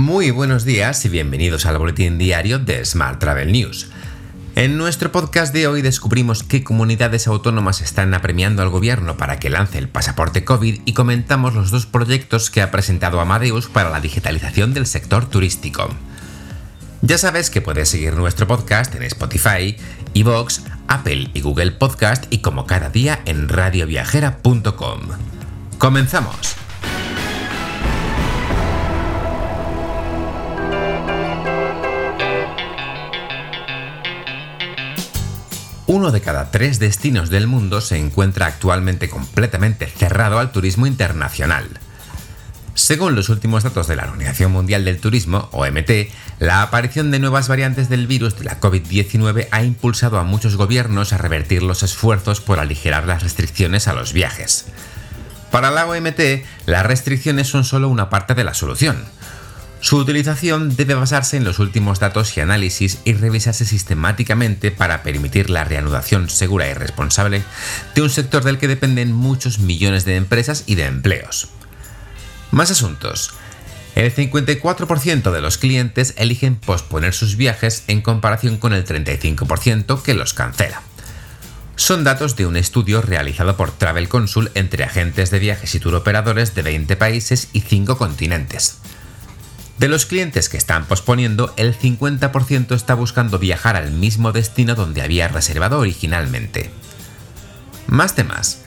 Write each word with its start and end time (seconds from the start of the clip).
Muy 0.00 0.30
buenos 0.30 0.64
días 0.64 1.04
y 1.04 1.10
bienvenidos 1.10 1.66
al 1.66 1.76
boletín 1.76 2.16
diario 2.16 2.58
de 2.58 2.82
Smart 2.86 3.20
Travel 3.20 3.52
News. 3.52 3.90
En 4.54 4.78
nuestro 4.78 5.12
podcast 5.12 5.52
de 5.52 5.66
hoy 5.66 5.82
descubrimos 5.82 6.42
qué 6.42 6.64
comunidades 6.64 7.26
autónomas 7.26 7.82
están 7.82 8.14
apremiando 8.14 8.62
al 8.62 8.70
gobierno 8.70 9.18
para 9.18 9.38
que 9.38 9.50
lance 9.50 9.76
el 9.76 9.90
pasaporte 9.90 10.42
COVID 10.42 10.80
y 10.86 10.94
comentamos 10.94 11.54
los 11.54 11.70
dos 11.70 11.84
proyectos 11.84 12.48
que 12.48 12.62
ha 12.62 12.70
presentado 12.70 13.20
Amadeus 13.20 13.68
para 13.68 13.90
la 13.90 14.00
digitalización 14.00 14.72
del 14.72 14.86
sector 14.86 15.28
turístico. 15.28 15.90
Ya 17.02 17.18
sabes 17.18 17.50
que 17.50 17.60
puedes 17.60 17.90
seguir 17.90 18.14
nuestro 18.14 18.46
podcast 18.46 18.94
en 18.94 19.02
Spotify, 19.02 19.76
Evox, 20.14 20.62
Apple 20.88 21.28
y 21.34 21.42
Google 21.42 21.72
Podcast 21.72 22.24
y 22.30 22.38
como 22.38 22.64
cada 22.64 22.88
día 22.88 23.20
en 23.26 23.50
radioviajera.com. 23.50 25.00
¡Comenzamos! 25.76 26.59
Uno 35.92 36.12
de 36.12 36.20
cada 36.20 36.52
tres 36.52 36.78
destinos 36.78 37.30
del 37.30 37.48
mundo 37.48 37.80
se 37.80 37.98
encuentra 37.98 38.46
actualmente 38.46 39.10
completamente 39.10 39.88
cerrado 39.88 40.38
al 40.38 40.52
turismo 40.52 40.86
internacional. 40.86 41.66
Según 42.74 43.16
los 43.16 43.28
últimos 43.28 43.64
datos 43.64 43.88
de 43.88 43.96
la 43.96 44.04
Organización 44.04 44.52
Mundial 44.52 44.84
del 44.84 45.00
Turismo, 45.00 45.48
OMT, 45.50 45.90
la 46.38 46.62
aparición 46.62 47.10
de 47.10 47.18
nuevas 47.18 47.48
variantes 47.48 47.88
del 47.88 48.06
virus 48.06 48.38
de 48.38 48.44
la 48.44 48.60
COVID-19 48.60 49.48
ha 49.50 49.64
impulsado 49.64 50.20
a 50.20 50.22
muchos 50.22 50.54
gobiernos 50.54 51.12
a 51.12 51.18
revertir 51.18 51.64
los 51.64 51.82
esfuerzos 51.82 52.40
por 52.40 52.60
aligerar 52.60 53.08
las 53.08 53.24
restricciones 53.24 53.88
a 53.88 53.92
los 53.92 54.12
viajes. 54.12 54.66
Para 55.50 55.72
la 55.72 55.86
OMT, 55.86 56.20
las 56.66 56.86
restricciones 56.86 57.48
son 57.48 57.64
solo 57.64 57.88
una 57.88 58.10
parte 58.10 58.36
de 58.36 58.44
la 58.44 58.54
solución. 58.54 59.06
Su 59.80 59.96
utilización 59.96 60.76
debe 60.76 60.94
basarse 60.94 61.38
en 61.38 61.44
los 61.44 61.58
últimos 61.58 62.00
datos 62.00 62.36
y 62.36 62.40
análisis 62.40 62.98
y 63.04 63.14
revisarse 63.14 63.64
sistemáticamente 63.64 64.70
para 64.70 65.02
permitir 65.02 65.48
la 65.48 65.64
reanudación 65.64 66.28
segura 66.28 66.68
y 66.68 66.74
responsable 66.74 67.42
de 67.94 68.02
un 68.02 68.10
sector 68.10 68.44
del 68.44 68.58
que 68.58 68.68
dependen 68.68 69.12
muchos 69.12 69.58
millones 69.58 70.04
de 70.04 70.16
empresas 70.16 70.64
y 70.66 70.74
de 70.74 70.84
empleos. 70.84 71.48
Más 72.50 72.70
asuntos. 72.70 73.32
El 73.94 74.14
54% 74.14 75.32
de 75.32 75.40
los 75.40 75.56
clientes 75.56 76.14
eligen 76.16 76.56
posponer 76.56 77.14
sus 77.14 77.36
viajes 77.36 77.84
en 77.88 78.02
comparación 78.02 78.58
con 78.58 78.74
el 78.74 78.84
35% 78.84 80.02
que 80.02 80.14
los 80.14 80.34
cancela. 80.34 80.82
Son 81.76 82.04
datos 82.04 82.36
de 82.36 82.44
un 82.44 82.58
estudio 82.58 83.00
realizado 83.00 83.56
por 83.56 83.70
Travel 83.70 84.08
Consul 84.10 84.50
entre 84.54 84.84
agentes 84.84 85.30
de 85.30 85.38
viajes 85.38 85.74
y 85.74 85.80
turoperadores 85.80 86.54
de 86.54 86.62
20 86.62 86.94
países 86.96 87.48
y 87.54 87.62
5 87.62 87.96
continentes. 87.96 88.79
De 89.80 89.88
los 89.88 90.04
clientes 90.04 90.50
que 90.50 90.58
están 90.58 90.84
posponiendo, 90.84 91.54
el 91.56 91.74
50% 91.74 92.74
está 92.74 92.94
buscando 92.94 93.38
viajar 93.38 93.76
al 93.76 93.92
mismo 93.92 94.30
destino 94.30 94.74
donde 94.74 95.00
había 95.00 95.26
reservado 95.28 95.78
originalmente. 95.78 96.70
Más 97.86 98.14
temas. 98.14 98.60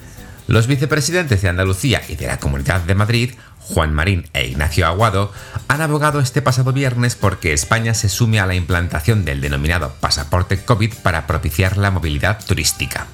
Los 0.47 0.65
vicepresidentes 0.65 1.43
de 1.43 1.49
Andalucía 1.49 2.01
y 2.09 2.15
de 2.15 2.25
la 2.25 2.39
Comunidad 2.39 2.81
de 2.81 2.95
Madrid 2.95 3.31
Juan 3.59 3.93
Marín 3.93 4.27
e 4.33 4.47
Ignacio 4.47 4.87
Aguado, 4.87 5.31
han 5.67 5.81
abogado 5.81 6.19
este 6.19 6.41
pasado 6.41 6.73
viernes 6.73 7.15
porque 7.15 7.53
España 7.53 7.93
se 7.93 8.09
sume 8.09 8.39
a 8.39 8.47
la 8.47 8.55
implantación 8.55 9.23
del 9.23 9.39
denominado 9.39 9.93
pasaporte 9.99 10.65
COVID 10.65 10.95
para 11.03 11.27
propiciar 11.27 11.77
la 11.77 11.91
movilidad 11.91 12.43
turística. 12.43 13.05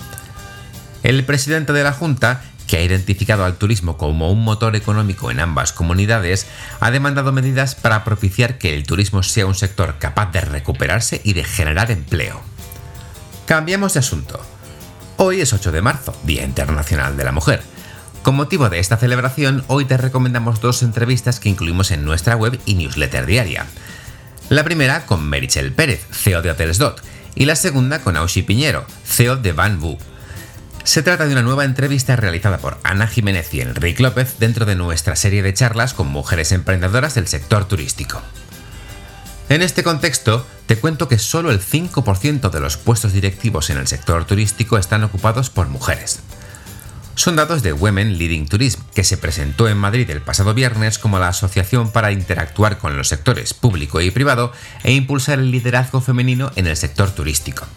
El 1.03 1.23
presidente 1.25 1.72
de 1.73 1.84
la 1.84 1.94
Junta, 1.94 2.41
que 2.70 2.78
ha 2.78 2.84
identificado 2.84 3.45
al 3.45 3.58
turismo 3.58 3.98
como 3.98 4.31
un 4.31 4.44
motor 4.44 4.75
económico 4.75 5.31
en 5.31 5.39
ambas 5.39 5.73
comunidades, 5.73 6.45
ha 6.80 6.92
demandado 6.92 7.31
medidas 7.31 7.73
para 7.73 8.03
propiciar 8.03 8.59
que 8.59 8.75
el 8.75 8.84
turismo 8.84 9.23
sea 9.23 9.48
un 9.48 9.56
sector 9.56 9.95
capaz 9.98 10.31
de 10.31 10.42
recuperarse 10.42 11.19
y 11.24 11.34
de 11.34 11.44
generar 11.44 11.90
empleo. 11.90 12.40
Cambiamos 13.47 13.96
de 13.96 14.02
asunto. 14.02 14.40
Hoy 15.18 15.41
es 15.41 15.52
8 15.52 15.72
de 15.72 15.81
marzo, 15.81 16.16
Día 16.24 16.44
Internacional 16.44 17.18
de 17.18 17.24
la 17.24 17.31
Mujer, 17.31 17.63
con 18.22 18.35
motivo 18.35 18.69
de 18.69 18.78
esta 18.78 18.97
celebración, 18.97 19.63
hoy 19.66 19.85
te 19.85 19.97
recomendamos 19.97 20.62
dos 20.62 20.84
entrevistas 20.84 21.40
que 21.40 21.50
incluimos 21.50 21.90
en 21.90 22.06
nuestra 22.06 22.35
web 22.35 22.59
y 22.68 22.75
newsletter 22.75 23.25
diaria. 23.25 23.66
La 24.50 24.63
primera 24.63 25.08
con 25.08 25.28
Merichel 25.28 25.72
Pérez, 25.72 26.06
CEO 26.12 26.44
de 26.44 26.52
Hotels 26.52 26.78
Dot, 26.78 27.02
y 27.34 27.46
la 27.46 27.56
segunda 27.56 28.00
con 28.03 28.16
Aushi 28.16 28.44
Piñero, 28.44 28.85
CEO 29.06 29.38
de 29.38 29.53
Van 29.53 29.79
Vu. 29.79 29.97
Se 30.89 31.03
trata 31.03 31.27
de 31.27 31.33
una 31.33 31.44
nueva 31.44 31.66
entrevista 31.66 32.16
realizada 32.16 32.57
por 32.57 32.79
Ana 32.81 33.05
Jiménez 33.05 33.53
y 33.53 33.61
Enrique 33.61 34.01
López 34.01 34.39
dentro 34.39 34.66
de 34.66 34.75
nuestra 34.75 35.16
serie 35.16 35.44
de 35.44 35.53
charlas 35.53 35.94
con 35.94 36.07
mujeres 36.07 36.51
emprendedoras 36.51 37.13
del 37.13 37.27
sector 37.27 37.67
turístico. 37.67 38.23
En 39.49 39.61
este 39.61 39.83
contexto, 39.83 40.47
te 40.66 40.78
cuento 40.78 41.07
que 41.07 41.19
solo 41.19 41.51
el 41.51 41.61
5% 41.61 42.49
de 42.49 42.59
los 42.59 42.78
puestos 42.78 43.13
directivos 43.13 43.69
en 43.69 43.78
el 43.78 43.85
sector 43.85 44.25
turístico 44.25 44.79
están 44.79 45.03
ocupados 45.03 45.51
por 45.51 45.67
mujeres 45.67 46.22
son 47.19 47.35
datos 47.35 47.63
de 47.63 47.73
Women 47.73 48.17
Leading 48.17 48.47
Tourism, 48.47 48.79
que 48.95 49.03
se 49.03 49.17
presentó 49.17 49.67
en 49.67 49.78
Madrid 49.78 50.09
el 50.09 50.22
pasado 50.22 50.53
viernes 50.53 50.97
como 50.97 51.19
la 51.19 51.28
asociación 51.28 51.91
para 51.91 52.13
interactuar 52.13 52.78
con 52.78 52.95
los 52.95 53.09
sectores 53.09 53.53
público 53.53 53.99
y 53.99 54.09
privado 54.09 54.53
e 54.85 54.94
impulsar 54.94 55.39
el 55.39 55.51
liderazgo 55.51 55.99
femenino 55.99 56.49
en 56.55 56.66
el 56.66 56.78
sector 56.78 57.11
turístico. 57.11 57.67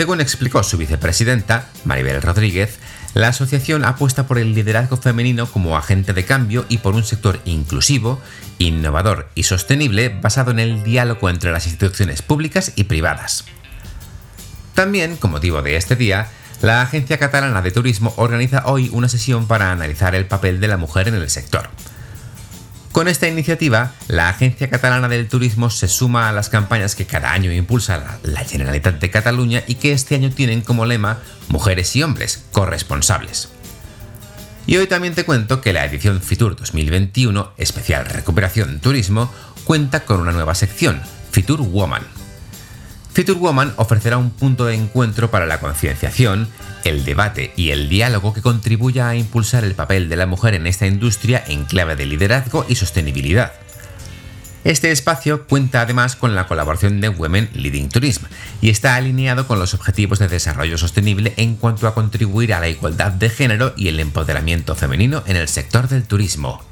Según 0.00 0.22
explicó 0.22 0.62
su 0.62 0.78
vicepresidenta, 0.78 1.66
Maribel 1.84 2.22
Rodríguez, 2.22 2.78
la 3.12 3.28
asociación 3.28 3.84
apuesta 3.84 4.26
por 4.26 4.38
el 4.38 4.54
liderazgo 4.54 4.96
femenino 4.96 5.44
como 5.44 5.76
agente 5.76 6.14
de 6.14 6.24
cambio 6.24 6.64
y 6.70 6.78
por 6.78 6.94
un 6.94 7.04
sector 7.04 7.38
inclusivo, 7.44 8.18
innovador 8.56 9.28
y 9.34 9.42
sostenible 9.42 10.08
basado 10.08 10.52
en 10.52 10.58
el 10.58 10.84
diálogo 10.84 11.28
entre 11.28 11.52
las 11.52 11.66
instituciones 11.66 12.22
públicas 12.22 12.72
y 12.76 12.84
privadas. 12.84 13.44
También, 14.74 15.16
con 15.16 15.32
motivo 15.32 15.60
de 15.60 15.76
este 15.76 15.96
día, 15.96 16.28
la 16.62 16.80
Agencia 16.80 17.18
Catalana 17.18 17.60
de 17.60 17.70
Turismo 17.70 18.14
organiza 18.16 18.62
hoy 18.64 18.88
una 18.94 19.10
sesión 19.10 19.46
para 19.46 19.70
analizar 19.70 20.14
el 20.14 20.24
papel 20.24 20.60
de 20.60 20.68
la 20.68 20.78
mujer 20.78 21.08
en 21.08 21.14
el 21.16 21.28
sector. 21.28 21.68
Con 22.92 23.06
esta 23.06 23.28
iniciativa, 23.28 23.92
la 24.08 24.28
Agencia 24.28 24.68
Catalana 24.68 25.08
del 25.08 25.28
Turismo 25.28 25.70
se 25.70 25.86
suma 25.86 26.28
a 26.28 26.32
las 26.32 26.48
campañas 26.48 26.96
que 26.96 27.06
cada 27.06 27.32
año 27.32 27.52
impulsa 27.52 28.18
la 28.24 28.40
Generalitat 28.40 29.00
de 29.00 29.10
Cataluña 29.10 29.62
y 29.68 29.76
que 29.76 29.92
este 29.92 30.16
año 30.16 30.30
tienen 30.30 30.60
como 30.60 30.86
lema 30.86 31.20
Mujeres 31.48 31.94
y 31.94 32.02
hombres 32.02 32.44
corresponsables. 32.50 33.48
Y 34.66 34.76
hoy 34.76 34.88
también 34.88 35.14
te 35.14 35.24
cuento 35.24 35.60
que 35.60 35.72
la 35.72 35.84
edición 35.84 36.20
Fitur 36.20 36.56
2021, 36.56 37.52
especial 37.58 38.06
Recuperación 38.06 38.80
Turismo, 38.80 39.32
cuenta 39.64 40.04
con 40.04 40.20
una 40.20 40.32
nueva 40.32 40.56
sección, 40.56 41.00
Fitur 41.30 41.60
Woman 41.60 42.19
Future 43.12 43.38
Woman 43.38 43.72
ofrecerá 43.76 44.18
un 44.18 44.30
punto 44.30 44.66
de 44.66 44.74
encuentro 44.74 45.30
para 45.30 45.46
la 45.46 45.58
concienciación, 45.58 46.48
el 46.84 47.04
debate 47.04 47.52
y 47.56 47.70
el 47.70 47.88
diálogo 47.88 48.32
que 48.32 48.42
contribuya 48.42 49.08
a 49.08 49.16
impulsar 49.16 49.64
el 49.64 49.74
papel 49.74 50.08
de 50.08 50.16
la 50.16 50.26
mujer 50.26 50.54
en 50.54 50.66
esta 50.66 50.86
industria 50.86 51.42
en 51.48 51.64
clave 51.64 51.96
de 51.96 52.06
liderazgo 52.06 52.64
y 52.68 52.76
sostenibilidad. 52.76 53.52
Este 54.62 54.92
espacio 54.92 55.46
cuenta 55.46 55.80
además 55.80 56.16
con 56.16 56.34
la 56.34 56.46
colaboración 56.46 57.00
de 57.00 57.08
Women 57.08 57.48
Leading 57.54 57.88
Tourism 57.88 58.26
y 58.60 58.68
está 58.68 58.94
alineado 58.94 59.46
con 59.46 59.58
los 59.58 59.72
objetivos 59.72 60.18
de 60.18 60.28
desarrollo 60.28 60.76
sostenible 60.76 61.32
en 61.38 61.56
cuanto 61.56 61.88
a 61.88 61.94
contribuir 61.94 62.52
a 62.52 62.60
la 62.60 62.68
igualdad 62.68 63.10
de 63.10 63.30
género 63.30 63.72
y 63.76 63.88
el 63.88 63.98
empoderamiento 63.98 64.76
femenino 64.76 65.22
en 65.26 65.36
el 65.36 65.48
sector 65.48 65.88
del 65.88 66.04
turismo. 66.04 66.62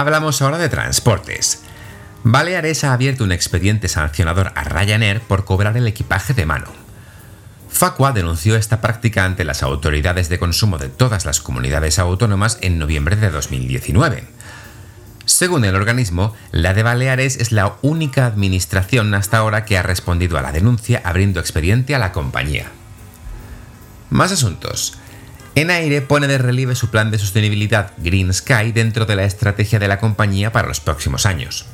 Hablamos 0.00 0.40
ahora 0.40 0.56
de 0.56 0.70
transportes. 0.70 1.60
Baleares 2.24 2.84
ha 2.84 2.94
abierto 2.94 3.22
un 3.22 3.32
expediente 3.32 3.86
sancionador 3.86 4.50
a 4.54 4.64
Ryanair 4.64 5.20
por 5.20 5.44
cobrar 5.44 5.76
el 5.76 5.86
equipaje 5.86 6.32
de 6.32 6.46
mano. 6.46 6.68
Facua 7.68 8.12
denunció 8.12 8.56
esta 8.56 8.80
práctica 8.80 9.26
ante 9.26 9.44
las 9.44 9.62
autoridades 9.62 10.30
de 10.30 10.38
consumo 10.38 10.78
de 10.78 10.88
todas 10.88 11.26
las 11.26 11.42
comunidades 11.42 11.98
autónomas 11.98 12.56
en 12.62 12.78
noviembre 12.78 13.16
de 13.16 13.28
2019. 13.28 14.24
Según 15.26 15.66
el 15.66 15.76
organismo, 15.76 16.34
la 16.50 16.72
de 16.72 16.82
Baleares 16.82 17.36
es 17.36 17.52
la 17.52 17.74
única 17.82 18.24
administración 18.24 19.12
hasta 19.12 19.36
ahora 19.36 19.66
que 19.66 19.76
ha 19.76 19.82
respondido 19.82 20.38
a 20.38 20.42
la 20.42 20.50
denuncia 20.50 21.02
abriendo 21.04 21.40
expediente 21.40 21.94
a 21.94 21.98
la 21.98 22.12
compañía. 22.12 22.72
Más 24.08 24.32
asuntos. 24.32 24.96
Enaire 25.54 26.00
pone 26.00 26.28
de 26.28 26.38
relieve 26.38 26.74
su 26.74 26.90
plan 26.90 27.10
de 27.10 27.18
sostenibilidad 27.18 27.92
Green 27.98 28.32
Sky 28.32 28.72
dentro 28.72 29.04
de 29.04 29.16
la 29.16 29.24
estrategia 29.24 29.78
de 29.78 29.88
la 29.88 29.98
compañía 29.98 30.52
para 30.52 30.68
los 30.68 30.80
próximos 30.80 31.26
años. 31.26 31.66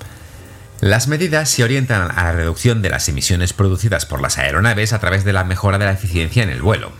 Las 0.81 1.08
medidas 1.08 1.50
se 1.50 1.64
orientan 1.64 2.11
a 2.11 2.25
la 2.25 2.32
reducción 2.32 2.82
de 2.82 2.90
las 2.90 3.08
emisiones 3.08 3.52
producidas 3.52 4.06
por 4.06 4.20
las 4.20 4.38
aeronaves 4.38 4.93
a 4.93 4.99
través 4.99 5.25
de 5.25 5.32
la 5.32 5.44
mejora 5.44 5.78
de 5.78 5.87
la 5.87 5.93
eficiencia 5.93 6.43
en 6.43 6.50
el 6.50 6.62
vuelo. 6.62 6.93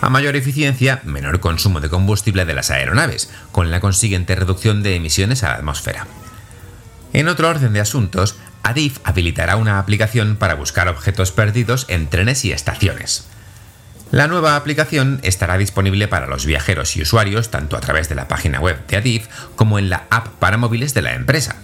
A 0.00 0.10
mayor 0.10 0.34
eficiencia, 0.34 1.00
menor 1.04 1.40
consumo 1.40 1.80
de 1.80 1.88
combustible 1.88 2.44
de 2.44 2.54
las 2.54 2.70
aeronaves, 2.70 3.30
con 3.52 3.70
la 3.70 3.80
consiguiente 3.80 4.34
reducción 4.34 4.82
de 4.82 4.96
emisiones 4.96 5.42
a 5.42 5.48
la 5.48 5.54
atmósfera. 5.54 6.06
En 7.12 7.28
otro 7.28 7.48
orden 7.48 7.72
de 7.72 7.80
asuntos, 7.80 8.36
Adif 8.62 8.98
habilitará 9.04 9.56
una 9.56 9.78
aplicación 9.78 10.36
para 10.36 10.54
buscar 10.54 10.88
objetos 10.88 11.32
perdidos 11.32 11.86
en 11.88 12.08
trenes 12.08 12.44
y 12.44 12.52
estaciones. 12.52 13.26
La 14.12 14.28
nueva 14.28 14.56
aplicación 14.56 15.20
estará 15.22 15.56
disponible 15.56 16.06
para 16.06 16.26
los 16.26 16.44
viajeros 16.44 16.98
y 16.98 17.02
usuarios 17.02 17.50
tanto 17.50 17.78
a 17.78 17.80
través 17.80 18.10
de 18.10 18.14
la 18.14 18.28
página 18.28 18.60
web 18.60 18.86
de 18.86 18.98
Adif 18.98 19.26
como 19.56 19.78
en 19.78 19.88
la 19.88 20.04
app 20.10 20.28
para 20.38 20.58
móviles 20.58 20.92
de 20.92 21.00
la 21.00 21.14
empresa. 21.14 21.56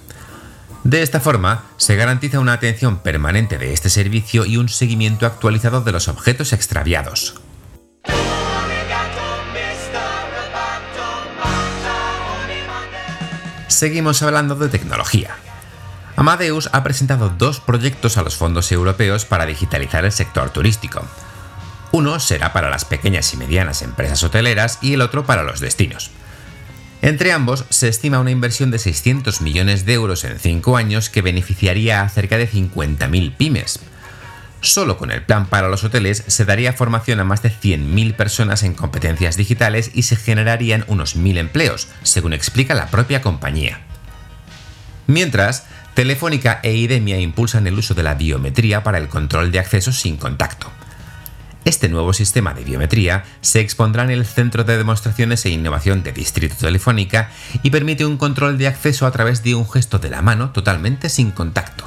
De 0.82 1.02
esta 1.02 1.20
forma, 1.20 1.64
se 1.76 1.94
garantiza 1.94 2.40
una 2.40 2.54
atención 2.54 3.00
permanente 3.00 3.58
de 3.58 3.74
este 3.74 3.90
servicio 3.90 4.46
y 4.46 4.56
un 4.56 4.70
seguimiento 4.70 5.26
actualizado 5.26 5.82
de 5.82 5.92
los 5.92 6.08
objetos 6.08 6.54
extraviados. 6.54 7.38
Seguimos 13.66 14.22
hablando 14.22 14.54
de 14.54 14.70
tecnología. 14.70 15.36
Amadeus 16.16 16.70
ha 16.72 16.82
presentado 16.82 17.28
dos 17.28 17.60
proyectos 17.60 18.16
a 18.16 18.22
los 18.22 18.36
fondos 18.36 18.72
europeos 18.72 19.26
para 19.26 19.44
digitalizar 19.44 20.06
el 20.06 20.12
sector 20.12 20.48
turístico. 20.48 21.04
Uno 21.90 22.20
será 22.20 22.52
para 22.52 22.70
las 22.70 22.84
pequeñas 22.84 23.32
y 23.32 23.36
medianas 23.36 23.82
empresas 23.82 24.22
hoteleras 24.22 24.78
y 24.82 24.92
el 24.92 25.00
otro 25.00 25.24
para 25.24 25.42
los 25.42 25.60
destinos. 25.60 26.10
Entre 27.00 27.32
ambos 27.32 27.64
se 27.70 27.88
estima 27.88 28.18
una 28.18 28.30
inversión 28.30 28.70
de 28.70 28.78
600 28.78 29.40
millones 29.40 29.86
de 29.86 29.94
euros 29.94 30.24
en 30.24 30.38
5 30.38 30.76
años 30.76 31.10
que 31.10 31.22
beneficiaría 31.22 32.02
a 32.02 32.08
cerca 32.08 32.36
de 32.36 32.50
50.000 32.50 33.36
pymes. 33.36 33.80
Solo 34.60 34.98
con 34.98 35.12
el 35.12 35.22
plan 35.22 35.46
para 35.46 35.68
los 35.68 35.84
hoteles 35.84 36.24
se 36.26 36.44
daría 36.44 36.72
formación 36.72 37.20
a 37.20 37.24
más 37.24 37.42
de 37.42 37.52
100.000 37.52 38.16
personas 38.16 38.64
en 38.64 38.74
competencias 38.74 39.36
digitales 39.36 39.92
y 39.94 40.02
se 40.02 40.16
generarían 40.16 40.84
unos 40.88 41.16
1.000 41.16 41.38
empleos, 41.38 41.86
según 42.02 42.32
explica 42.32 42.74
la 42.74 42.88
propia 42.88 43.22
compañía. 43.22 43.80
Mientras, 45.06 45.64
Telefónica 45.94 46.60
e 46.62 46.74
IDEMIA 46.74 47.18
impulsan 47.18 47.66
el 47.68 47.78
uso 47.78 47.94
de 47.94 48.02
la 48.02 48.14
biometría 48.14 48.82
para 48.82 48.98
el 48.98 49.08
control 49.08 49.52
de 49.52 49.60
acceso 49.60 49.92
sin 49.92 50.16
contacto. 50.16 50.57
Este 51.68 51.90
nuevo 51.90 52.14
sistema 52.14 52.54
de 52.54 52.64
biometría 52.64 53.24
se 53.42 53.60
expondrá 53.60 54.02
en 54.02 54.10
el 54.10 54.24
Centro 54.24 54.64
de 54.64 54.78
Demostraciones 54.78 55.44
e 55.44 55.50
Innovación 55.50 56.02
de 56.02 56.12
Distrito 56.12 56.54
Telefónica 56.56 57.28
y 57.62 57.68
permite 57.68 58.06
un 58.06 58.16
control 58.16 58.56
de 58.56 58.68
acceso 58.68 59.06
a 59.06 59.10
través 59.10 59.42
de 59.42 59.54
un 59.54 59.68
gesto 59.68 59.98
de 59.98 60.08
la 60.08 60.22
mano 60.22 60.50
totalmente 60.52 61.10
sin 61.10 61.30
contacto. 61.30 61.86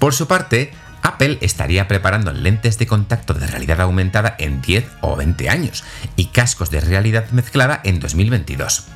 Por 0.00 0.12
su 0.12 0.26
parte, 0.26 0.72
Apple 1.02 1.38
estaría 1.40 1.86
preparando 1.86 2.32
lentes 2.32 2.78
de 2.78 2.88
contacto 2.88 3.32
de 3.32 3.46
realidad 3.46 3.80
aumentada 3.80 4.34
en 4.40 4.60
10 4.60 4.86
o 5.02 5.14
20 5.14 5.48
años 5.48 5.84
y 6.16 6.24
cascos 6.26 6.68
de 6.68 6.80
realidad 6.80 7.30
mezclada 7.30 7.80
en 7.84 8.00
2022. 8.00 8.88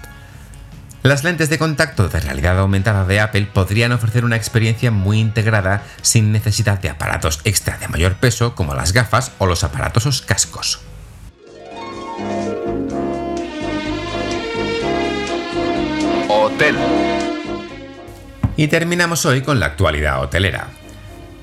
Las 1.06 1.23
lentes 1.23 1.49
de 1.49 1.56
contacto 1.56 2.08
de 2.08 2.19
realidad 2.19 2.58
aumentada 2.58 3.05
de 3.05 3.20
Apple 3.20 3.47
podrían 3.53 3.93
ofrecer 3.93 4.25
una 4.25 4.35
experiencia 4.35 4.91
muy 4.91 5.20
integrada 5.20 5.85
sin 6.03 6.32
necesidad 6.32 6.81
de 6.81 6.91
aparatos 6.91 7.43
extra 7.44 7.79
de 7.79 7.87
mayor 7.87 8.17
peso 8.17 8.56
como 8.56 8.75
las 8.75 8.93
gafas 8.93 9.31
o 9.38 9.47
los 9.47 9.62
aparatosos 9.62 10.20
cascos. 10.20 10.81
Hotel. 16.29 16.75
Y 18.56 18.67
terminamos 18.67 19.26
hoy 19.26 19.43
con 19.43 19.61
la 19.61 19.67
actualidad 19.67 20.20
hotelera. 20.20 20.70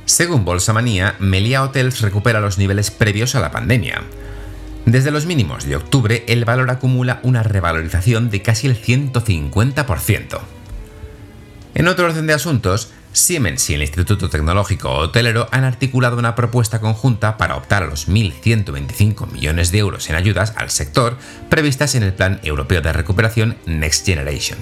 Según 0.04 0.44
Bolsa 0.44 0.74
Manía, 0.74 1.16
Melia 1.20 1.64
Hotels 1.64 2.02
recupera 2.02 2.42
los 2.42 2.58
niveles 2.58 2.92
previos 2.92 3.34
a 3.36 3.40
la 3.40 3.52
pandemia. 3.52 4.02
Desde 4.86 5.12
los 5.12 5.26
mínimos 5.26 5.66
de 5.66 5.78
octubre, 5.78 6.26
el 6.28 6.44
valor 6.44 6.70
acumula 6.70 7.20
una 7.24 7.42
revalorización 7.42 8.30
de 8.30 8.42
casi 8.42 8.68
el 8.68 8.82
150%. 8.82 10.40
En 11.76 11.88
otro 11.88 12.06
orden 12.06 12.28
de 12.28 12.34
asuntos, 12.34 12.92
Siemens 13.14 13.70
y 13.70 13.76
el 13.76 13.82
Instituto 13.82 14.30
Tecnológico 14.30 14.90
Hotelero 14.90 15.48
han 15.52 15.64
articulado 15.64 16.18
una 16.18 16.36
propuesta 16.36 16.82
conjunta 16.82 17.38
para 17.38 17.56
optar 17.56 17.84
a 17.84 17.88
los 17.88 18.10
1.125 18.10 19.32
millones 19.32 19.72
de 19.72 19.78
euros 19.78 20.10
en 20.10 20.16
ayudas 20.16 20.54
al 20.58 20.70
sector 20.70 21.18
previstas 21.50 21.96
en 21.96 22.04
el 22.04 22.14
Plan 22.14 22.40
Europeo 22.44 22.82
de 22.82 22.92
Recuperación 22.92 23.58
Next 23.66 24.06
Generation. 24.06 24.60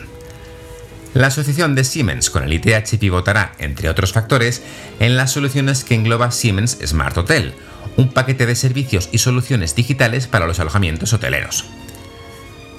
La 1.13 1.27
asociación 1.27 1.75
de 1.75 1.83
Siemens 1.83 2.29
con 2.29 2.43
el 2.43 2.53
ITH 2.53 2.97
pivotará, 2.97 3.53
entre 3.57 3.89
otros 3.89 4.13
factores, 4.13 4.61
en 4.99 5.17
las 5.17 5.31
soluciones 5.31 5.83
que 5.83 5.95
engloba 5.95 6.31
Siemens 6.31 6.77
Smart 6.85 7.17
Hotel, 7.17 7.53
un 7.97 8.09
paquete 8.09 8.45
de 8.45 8.55
servicios 8.55 9.09
y 9.11 9.17
soluciones 9.17 9.75
digitales 9.75 10.27
para 10.27 10.47
los 10.47 10.59
alojamientos 10.59 11.13
hoteleros. 11.13 11.65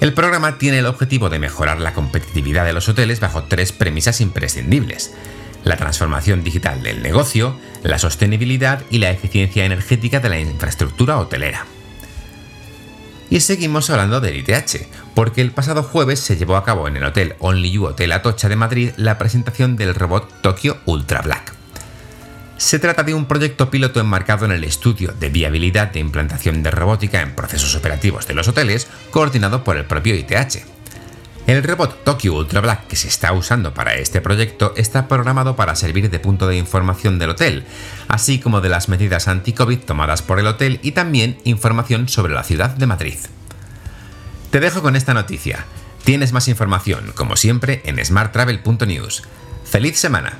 El 0.01 0.13
programa 0.13 0.57
tiene 0.57 0.79
el 0.79 0.85
objetivo 0.85 1.29
de 1.29 1.39
mejorar 1.39 1.79
la 1.79 1.93
competitividad 1.93 2.65
de 2.65 2.73
los 2.73 2.89
hoteles 2.89 3.19
bajo 3.19 3.43
tres 3.43 3.71
premisas 3.71 4.19
imprescindibles. 4.21 5.13
La 5.63 5.77
transformación 5.77 6.43
digital 6.43 6.83
del 6.83 7.01
negocio, 7.01 7.57
la 7.83 7.99
sostenibilidad 7.99 8.81
y 8.89 8.97
la 8.97 9.11
eficiencia 9.11 9.63
energética 9.63 10.19
de 10.19 10.29
la 10.29 10.39
infraestructura 10.39 11.17
hotelera. 11.19 11.65
Y 13.29 13.39
seguimos 13.39 13.89
hablando 13.89 14.19
del 14.19 14.37
ITH, 14.37 14.87
porque 15.15 15.41
el 15.41 15.51
pasado 15.51 15.83
jueves 15.83 16.19
se 16.19 16.35
llevó 16.35 16.57
a 16.57 16.65
cabo 16.65 16.87
en 16.87 16.97
el 16.97 17.03
Hotel 17.05 17.35
Only 17.39 17.77
Hotel 17.77 18.11
Atocha 18.11 18.49
de 18.49 18.55
Madrid 18.55 18.91
la 18.97 19.17
presentación 19.17 19.75
del 19.75 19.95
robot 19.95 20.41
Tokyo 20.41 20.77
Ultra 20.85 21.21
Black. 21.21 21.52
Se 22.57 22.79
trata 22.79 23.03
de 23.03 23.13
un 23.13 23.25
proyecto 23.25 23.69
piloto 23.69 23.99
enmarcado 23.99 24.45
en 24.45 24.51
el 24.51 24.63
estudio 24.63 25.13
de 25.19 25.29
viabilidad 25.29 25.91
de 25.91 25.99
implantación 25.99 26.63
de 26.63 26.71
robótica 26.71 27.21
en 27.21 27.35
procesos 27.35 27.75
operativos 27.75 28.27
de 28.27 28.35
los 28.35 28.47
hoteles, 28.47 28.87
coordinado 29.11 29.63
por 29.63 29.77
el 29.77 29.85
propio 29.85 30.15
ITH. 30.15 30.65
El 31.45 31.61
robot 31.61 32.05
Tokyo 32.05 32.35
Ultra 32.35 32.61
Black 32.61 32.87
que 32.87 32.95
se 32.95 33.09
está 33.09 33.33
usando 33.33 33.73
para 33.73 33.95
este 33.95 34.21
proyecto 34.21 34.73
está 34.77 35.09
programado 35.09 35.57
para 35.57 35.75
servir 35.75 36.09
de 36.09 36.19
punto 36.19 36.47
de 36.47 36.55
información 36.55 37.19
del 37.19 37.31
hotel, 37.31 37.65
así 38.07 38.39
como 38.39 38.61
de 38.61 38.69
las 38.69 38.87
medidas 38.87 39.27
anti-COVID 39.27 39.79
tomadas 39.79 40.21
por 40.21 40.39
el 40.39 40.47
hotel 40.47 40.79
y 40.83 40.93
también 40.93 41.39
información 41.43 42.07
sobre 42.07 42.33
la 42.33 42.43
ciudad 42.43 42.69
de 42.69 42.87
Madrid. 42.87 43.17
Te 44.51 44.61
dejo 44.61 44.81
con 44.81 44.95
esta 44.95 45.13
noticia. 45.13 45.65
Tienes 46.05 46.31
más 46.31 46.47
información, 46.47 47.11
como 47.13 47.35
siempre, 47.35 47.81
en 47.85 48.03
smarttravel.news. 48.03 49.23
¡Feliz 49.65 49.97
semana! 49.99 50.37